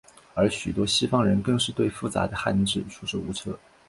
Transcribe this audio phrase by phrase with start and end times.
[0.33, 3.59] 而许多西方人更是对复杂的汉字束手无策。